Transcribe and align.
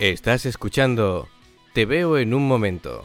Estás 0.00 0.44
escuchando 0.44 1.28
Te 1.72 1.86
veo 1.86 2.18
en 2.18 2.34
un 2.34 2.48
momento. 2.48 3.04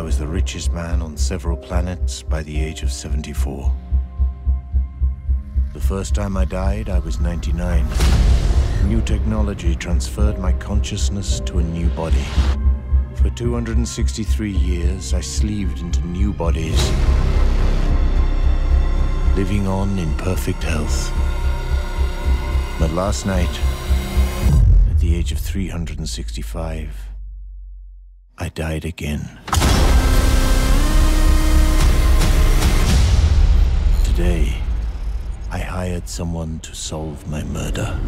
I 0.00 0.02
was 0.02 0.18
the 0.18 0.26
richest 0.26 0.72
man 0.72 1.02
on 1.02 1.14
several 1.18 1.58
planets 1.58 2.22
by 2.22 2.42
the 2.42 2.58
age 2.58 2.82
of 2.82 2.90
74. 2.90 3.70
The 5.74 5.80
first 5.80 6.14
time 6.14 6.38
I 6.38 6.46
died, 6.46 6.88
I 6.88 7.00
was 7.00 7.20
99. 7.20 7.86
New 8.88 9.02
technology 9.02 9.74
transferred 9.74 10.38
my 10.38 10.54
consciousness 10.54 11.40
to 11.40 11.58
a 11.58 11.62
new 11.62 11.88
body. 11.88 12.24
For 13.16 13.28
263 13.28 14.50
years, 14.50 15.12
I 15.12 15.20
sleeved 15.20 15.80
into 15.80 16.00
new 16.06 16.32
bodies, 16.32 16.80
living 19.36 19.66
on 19.66 19.98
in 19.98 20.14
perfect 20.16 20.62
health. 20.62 21.12
But 22.78 22.90
last 22.92 23.26
night, 23.26 23.60
at 24.90 24.98
the 24.98 25.14
age 25.14 25.30
of 25.30 25.38
365, 25.38 26.96
I 28.38 28.48
died 28.48 28.86
again. 28.86 29.39
Today, 34.20 34.52
I 35.50 35.60
hired 35.60 36.06
someone 36.06 36.58
to 36.60 36.74
solve 36.74 37.26
my 37.26 37.42
murder. 37.42 37.98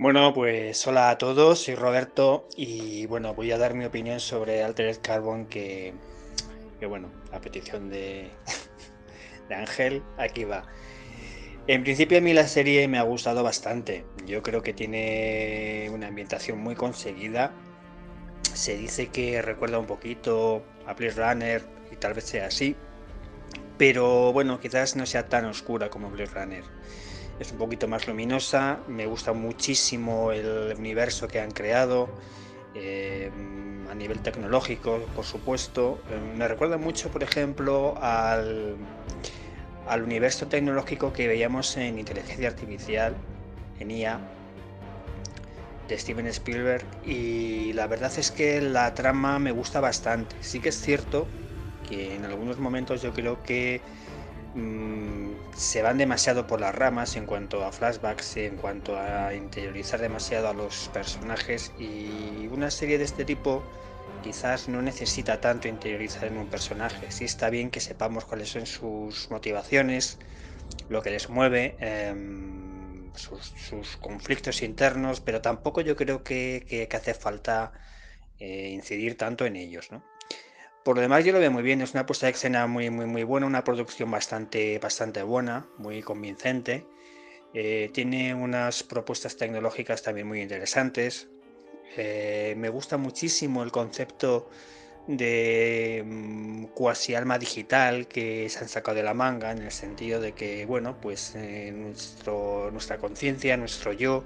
Bueno, 0.00 0.32
pues 0.32 0.86
hola 0.86 1.10
a 1.10 1.18
todos, 1.18 1.64
soy 1.64 1.74
Roberto 1.74 2.46
y 2.56 3.06
bueno, 3.06 3.34
voy 3.34 3.50
a 3.50 3.58
dar 3.58 3.74
mi 3.74 3.84
opinión 3.84 4.20
sobre 4.20 4.62
Altered 4.62 4.98
Carbon 5.02 5.46
que, 5.46 5.92
bueno, 6.88 7.10
a 7.32 7.40
petición 7.40 7.88
de, 7.90 8.30
de 9.48 9.54
Ángel, 9.56 10.04
aquí 10.16 10.44
va. 10.44 10.68
En 11.66 11.82
principio 11.82 12.18
a 12.18 12.20
mí 12.20 12.32
la 12.32 12.46
serie 12.46 12.86
me 12.86 12.98
ha 12.98 13.02
gustado 13.02 13.42
bastante, 13.42 14.04
yo 14.24 14.40
creo 14.40 14.62
que 14.62 14.72
tiene 14.72 15.90
una 15.92 16.06
ambientación 16.06 16.58
muy 16.58 16.76
conseguida, 16.76 17.52
se 18.54 18.76
dice 18.76 19.08
que 19.08 19.42
recuerda 19.42 19.80
un 19.80 19.86
poquito 19.86 20.62
a 20.86 20.94
Blade 20.94 21.14
Runner 21.16 21.62
y 21.90 21.96
tal 21.96 22.14
vez 22.14 22.22
sea 22.22 22.46
así, 22.46 22.76
pero 23.78 24.32
bueno, 24.32 24.60
quizás 24.60 24.94
no 24.94 25.06
sea 25.06 25.28
tan 25.28 25.44
oscura 25.46 25.90
como 25.90 26.08
Blade 26.08 26.30
Runner 26.32 26.64
es 27.38 27.52
un 27.52 27.58
poquito 27.58 27.86
más 27.88 28.06
luminosa, 28.06 28.80
me 28.88 29.06
gusta 29.06 29.32
muchísimo 29.32 30.32
el 30.32 30.74
universo 30.76 31.28
que 31.28 31.40
han 31.40 31.50
creado, 31.50 32.08
eh, 32.74 33.30
a 33.90 33.94
nivel 33.94 34.20
tecnológico, 34.20 35.00
por 35.14 35.24
supuesto. 35.24 36.00
Eh, 36.10 36.36
me 36.36 36.48
recuerda 36.48 36.76
mucho, 36.76 37.10
por 37.10 37.22
ejemplo, 37.22 37.96
al, 38.00 38.76
al 39.86 40.02
universo 40.02 40.46
tecnológico 40.46 41.12
que 41.12 41.28
veíamos 41.28 41.76
en 41.76 41.98
Inteligencia 41.98 42.48
Artificial, 42.48 43.14
en 43.78 43.90
IA, 43.90 44.20
de 45.88 45.98
Steven 45.98 46.26
Spielberg, 46.26 46.84
y 47.04 47.72
la 47.72 47.86
verdad 47.86 48.12
es 48.18 48.30
que 48.30 48.60
la 48.60 48.92
trama 48.94 49.38
me 49.38 49.52
gusta 49.52 49.80
bastante. 49.80 50.36
Sí 50.40 50.60
que 50.60 50.68
es 50.68 50.80
cierto 50.80 51.26
que 51.88 52.14
en 52.14 52.26
algunos 52.26 52.58
momentos 52.58 53.00
yo 53.00 53.14
creo 53.14 53.42
que 53.42 53.80
Mm, 54.58 55.36
se 55.54 55.82
van 55.82 55.98
demasiado 55.98 56.46
por 56.48 56.60
las 56.60 56.74
ramas 56.74 57.16
en 57.16 57.26
cuanto 57.26 57.64
a 57.64 57.70
flashbacks, 57.72 58.36
en 58.38 58.56
cuanto 58.56 58.98
a 58.98 59.34
interiorizar 59.34 60.00
demasiado 60.00 60.48
a 60.48 60.52
los 60.54 60.88
personajes 60.92 61.72
y 61.78 62.48
una 62.48 62.70
serie 62.70 62.98
de 62.98 63.04
este 63.04 63.24
tipo 63.24 63.62
quizás 64.22 64.68
no 64.68 64.82
necesita 64.82 65.40
tanto 65.40 65.68
interiorizar 65.68 66.24
en 66.24 66.38
un 66.38 66.48
personaje. 66.48 67.10
Sí 67.10 67.24
está 67.24 67.50
bien 67.50 67.70
que 67.70 67.80
sepamos 67.80 68.24
cuáles 68.24 68.48
son 68.50 68.66
sus 68.66 69.30
motivaciones, 69.30 70.18
lo 70.88 71.02
que 71.02 71.10
les 71.10 71.28
mueve, 71.28 71.76
em, 71.78 73.12
sus, 73.14 73.96
conflictos 74.00 74.62
internos, 74.62 75.20
pero 75.20 75.40
tampoco 75.40 75.80
yo 75.82 75.94
creo 75.96 76.24
que, 76.24 76.88
hace 76.92 77.14
falta 77.14 77.72
eh, 78.38 78.70
incidir 78.70 79.16
tanto 79.16 79.46
en 79.46 79.56
ellos, 79.56 79.92
¿no? 79.92 80.02
Por 80.88 80.96
lo 80.96 81.02
demás 81.02 81.22
yo 81.22 81.34
lo 81.34 81.38
veo 81.38 81.50
muy 81.50 81.62
bien, 81.62 81.82
es 81.82 81.92
una 81.92 82.06
puesta 82.06 82.24
de 82.24 82.32
escena 82.32 82.66
muy, 82.66 82.88
muy, 82.88 83.04
muy 83.04 83.22
buena, 83.22 83.46
una 83.46 83.62
producción 83.62 84.10
bastante, 84.10 84.78
bastante 84.78 85.22
buena, 85.22 85.66
muy 85.76 86.00
convincente. 86.00 86.86
Eh, 87.52 87.90
tiene 87.92 88.34
unas 88.34 88.84
propuestas 88.84 89.36
tecnológicas 89.36 90.02
también 90.02 90.26
muy 90.26 90.40
interesantes. 90.40 91.28
Eh, 91.98 92.54
me 92.56 92.70
gusta 92.70 92.96
muchísimo 92.96 93.62
el 93.62 93.70
concepto 93.70 94.48
de 95.06 96.02
mm, 96.06 96.64
cuasi 96.68 97.14
alma 97.14 97.38
digital 97.38 98.08
que 98.08 98.48
se 98.48 98.60
han 98.60 98.70
sacado 98.70 98.96
de 98.96 99.02
la 99.02 99.12
manga 99.12 99.52
en 99.52 99.58
el 99.58 99.72
sentido 99.72 100.22
de 100.22 100.32
que 100.32 100.64
bueno 100.64 100.98
pues 101.02 101.34
eh, 101.34 101.70
nuestro, 101.70 102.70
nuestra 102.70 102.96
conciencia 102.96 103.58
nuestro 103.58 103.92
yo 103.92 104.24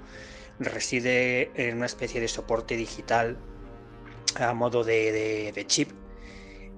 reside 0.59 1.51
en 1.55 1.75
una 1.75 1.87
especie 1.87 2.21
de 2.21 2.29
soporte 2.29 2.77
digital 2.77 3.37
a 4.35 4.53
modo 4.53 4.85
de 4.85 5.65
chip 5.67 6.02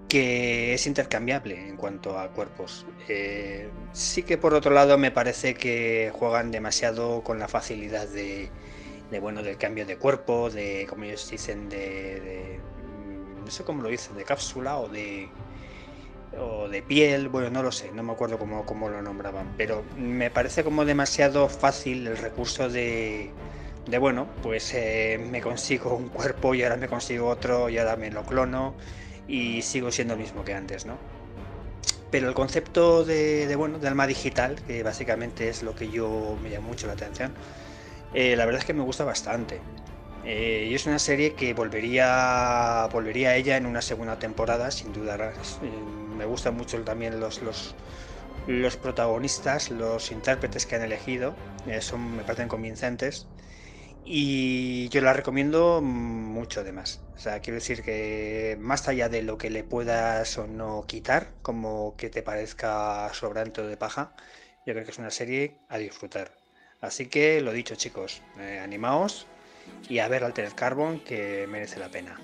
que 0.08 0.74
es 0.74 0.88
intercambiable 0.88 1.68
en 1.68 1.78
cuanto 1.78 2.20
a 2.20 2.30
cuerpos. 2.30 2.86
Eh, 3.08 3.70
sí 3.94 4.24
que 4.24 4.38
por 4.38 4.54
otro 4.54 4.72
lado 4.72 4.98
me 4.98 5.12
parece 5.12 5.56
que 5.56 6.12
juegan 6.14 6.52
demasiado 6.52 7.24
con 7.24 7.40
la 7.40 7.48
facilidad 7.48 8.08
de, 8.08 8.50
bueno 9.20 9.44
del 9.44 9.58
cambio 9.58 9.86
de 9.86 9.98
cuerpo, 9.98 10.50
de 10.50 10.86
como 10.90 11.06
ellos 11.06 11.30
dicen 11.30 11.70
de, 11.70 12.60
no 13.44 13.50
sé 13.50 13.64
cómo 13.64 13.82
lo 13.82 13.90
dicen, 13.90 14.16
de 14.16 14.24
cápsula 14.24 14.78
o 14.78 14.90
de 14.90 15.30
o 16.38 16.68
de 16.68 16.82
piel, 16.82 17.30
bueno, 17.30 17.50
no 17.50 17.64
lo 17.64 17.72
sé, 17.72 17.92
no 17.94 18.04
me 18.04 18.12
acuerdo 18.12 18.38
cómo, 18.38 18.66
cómo 18.66 18.90
lo 18.90 19.02
nombraban, 19.02 19.54
pero 19.58 19.84
me 19.98 20.30
parece 20.30 20.66
como 20.66 20.84
demasiado 20.84 21.48
fácil 21.48 22.08
el 22.08 22.18
recurso 22.18 22.68
de, 22.68 23.32
de 23.88 23.98
bueno, 23.98 24.28
pues 24.44 24.74
eh, 24.74 25.18
me 25.32 25.42
consigo 25.42 25.96
un 25.96 26.10
cuerpo 26.10 26.54
y 26.54 26.64
ahora 26.64 26.76
me 26.76 26.90
consigo 26.90 27.28
otro 27.28 27.70
y 27.70 27.78
ahora 27.78 27.96
me 27.96 28.12
lo 28.12 28.24
clono 28.24 28.76
y 29.28 29.62
sigo 29.62 29.92
siendo 29.92 30.14
el 30.14 30.20
mismo 30.20 30.44
que 30.44 30.54
antes, 30.54 30.86
¿no? 30.86 30.98
Pero 32.12 32.30
el 32.30 32.34
concepto 32.34 33.04
de, 33.04 33.54
bueno, 33.58 33.80
de 33.80 33.88
alma 33.88 34.08
digital, 34.08 34.56
que 34.68 34.84
básicamente 34.84 35.50
es 35.50 35.64
lo 35.64 35.76
que 35.76 35.90
yo 35.90 36.38
me 36.42 36.50
llama 36.50 36.68
mucho 36.68 36.88
la 36.88 36.94
atención, 36.94 37.34
eh, 38.14 38.36
la 38.36 38.46
verdad 38.46 38.62
es 38.62 38.66
que 38.66 38.74
me 38.74 38.84
gusta 38.84 39.04
bastante. 39.04 39.60
Eh, 40.24 40.68
y 40.70 40.74
es 40.74 40.86
una 40.86 40.98
serie 40.98 41.34
que 41.34 41.54
volvería, 41.54 42.88
volvería 42.92 43.30
a 43.30 43.36
ella 43.36 43.58
en 43.58 43.66
una 43.66 43.82
segunda 43.82 44.18
temporada, 44.18 44.72
sin 44.72 44.94
duda. 44.94 45.16
Eh, 45.62 45.70
me 46.18 46.26
gustan 46.26 46.56
mucho 46.56 46.80
también 46.84 47.20
los, 47.20 47.42
los 48.48 48.78
protagonistas, 48.78 49.70
los 49.70 50.12
intérpretes 50.12 50.66
que 50.66 50.76
han 50.76 50.84
elegido, 50.84 51.36
son, 51.82 52.16
me 52.16 52.24
parecen 52.24 52.48
convincentes. 52.48 53.28
Y 54.08 54.88
yo 54.90 55.02
la 55.02 55.14
recomiendo 55.14 55.82
mucho 55.82 56.62
además. 56.62 57.02
O 57.16 57.20
sea, 57.20 57.40
quiero 57.40 57.56
decir 57.56 57.82
que 57.82 58.56
más 58.60 58.88
allá 58.88 59.10
de 59.10 59.24
lo 59.24 59.38
que 59.38 59.50
le 59.50 59.64
puedas 59.64 60.38
o 60.38 60.46
no 60.46 60.86
quitar, 60.88 61.32
como 61.42 61.96
que 61.98 62.10
te 62.12 62.22
parezca 62.22 63.12
sobrante 63.14 63.62
o 63.62 63.68
de 63.68 63.78
paja, 63.78 64.14
yo 64.66 64.74
creo 64.74 64.86
que 64.86 64.92
es 64.92 65.00
una 65.00 65.10
serie 65.10 65.56
a 65.70 65.80
disfrutar. 65.80 66.32
Así 66.82 67.08
que 67.08 67.42
lo 67.42 67.52
dicho 67.52 67.76
chicos, 67.76 68.22
eh, 68.40 68.60
animaos 68.64 69.26
y 69.90 70.00
a 70.00 70.08
ver 70.08 70.24
Altered 70.24 70.54
Carbon 70.54 71.00
que 71.00 71.48
merece 71.48 71.80
la 71.80 71.90
pena. 71.90 72.20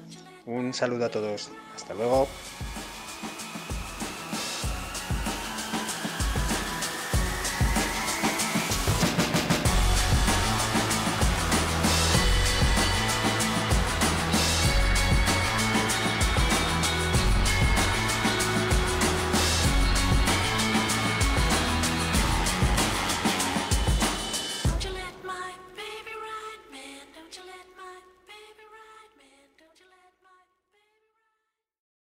Un 0.46 0.74
saludo 0.76 1.06
a 1.06 1.10
todos. 1.10 1.50
Hasta 1.76 1.96
luego. 1.96 2.28